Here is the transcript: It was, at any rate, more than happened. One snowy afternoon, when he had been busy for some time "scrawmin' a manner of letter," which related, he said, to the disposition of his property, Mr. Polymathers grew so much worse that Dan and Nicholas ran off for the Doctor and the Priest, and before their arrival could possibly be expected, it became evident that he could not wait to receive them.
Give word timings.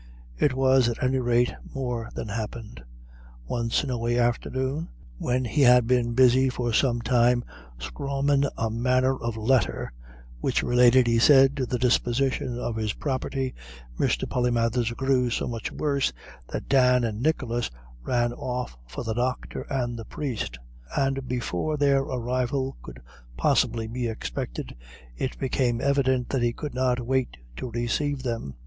It 0.39 0.55
was, 0.55 0.89
at 0.89 1.03
any 1.03 1.19
rate, 1.19 1.53
more 1.75 2.09
than 2.15 2.29
happened. 2.29 2.81
One 3.45 3.69
snowy 3.69 4.17
afternoon, 4.17 4.89
when 5.19 5.45
he 5.45 5.61
had 5.61 5.85
been 5.85 6.13
busy 6.15 6.49
for 6.49 6.73
some 6.73 7.01
time 7.01 7.45
"scrawmin' 7.77 8.49
a 8.57 8.71
manner 8.71 9.15
of 9.15 9.37
letter," 9.37 9.93
which 10.39 10.63
related, 10.63 11.05
he 11.05 11.19
said, 11.19 11.55
to 11.57 11.67
the 11.67 11.77
disposition 11.77 12.57
of 12.57 12.77
his 12.77 12.93
property, 12.93 13.53
Mr. 13.99 14.27
Polymathers 14.27 14.89
grew 14.97 15.29
so 15.29 15.47
much 15.47 15.71
worse 15.71 16.11
that 16.47 16.67
Dan 16.67 17.03
and 17.03 17.21
Nicholas 17.21 17.69
ran 18.01 18.33
off 18.33 18.75
for 18.87 19.03
the 19.03 19.13
Doctor 19.13 19.67
and 19.69 19.99
the 19.99 20.05
Priest, 20.05 20.57
and 20.97 21.27
before 21.27 21.77
their 21.77 21.99
arrival 21.99 22.75
could 22.81 23.01
possibly 23.37 23.85
be 23.87 24.07
expected, 24.07 24.73
it 25.15 25.37
became 25.37 25.79
evident 25.79 26.29
that 26.29 26.41
he 26.41 26.53
could 26.53 26.73
not 26.73 26.99
wait 27.05 27.37
to 27.57 27.69
receive 27.69 28.23
them. 28.23 28.55